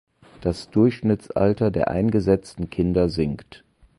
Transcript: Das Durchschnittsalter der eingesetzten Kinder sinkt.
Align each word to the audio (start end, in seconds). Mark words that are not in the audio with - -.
Das 0.41 0.71
Durchschnittsalter 0.71 1.69
der 1.69 1.89
eingesetzten 1.91 2.71
Kinder 2.71 3.07
sinkt. 3.07 3.63